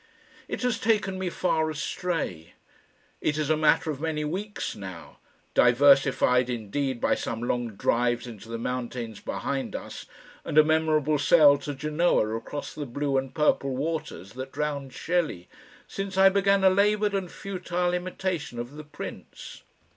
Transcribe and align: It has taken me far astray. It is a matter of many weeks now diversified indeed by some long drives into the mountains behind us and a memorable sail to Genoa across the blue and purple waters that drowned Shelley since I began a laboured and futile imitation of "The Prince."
It 0.47 0.63
has 0.63 0.79
taken 0.79 1.19
me 1.19 1.29
far 1.29 1.69
astray. 1.69 2.55
It 3.21 3.37
is 3.37 3.51
a 3.51 3.55
matter 3.55 3.91
of 3.91 4.01
many 4.01 4.25
weeks 4.25 4.75
now 4.75 5.19
diversified 5.53 6.49
indeed 6.49 6.99
by 6.99 7.13
some 7.13 7.43
long 7.43 7.75
drives 7.75 8.25
into 8.25 8.49
the 8.49 8.57
mountains 8.57 9.19
behind 9.19 9.75
us 9.75 10.07
and 10.43 10.57
a 10.57 10.63
memorable 10.63 11.19
sail 11.19 11.59
to 11.59 11.75
Genoa 11.75 12.35
across 12.35 12.73
the 12.73 12.87
blue 12.87 13.15
and 13.15 13.35
purple 13.35 13.77
waters 13.77 14.33
that 14.33 14.51
drowned 14.51 14.91
Shelley 14.91 15.47
since 15.87 16.17
I 16.17 16.29
began 16.29 16.63
a 16.63 16.71
laboured 16.71 17.13
and 17.13 17.31
futile 17.31 17.93
imitation 17.93 18.57
of 18.57 18.71
"The 18.77 18.83
Prince." 18.83 19.61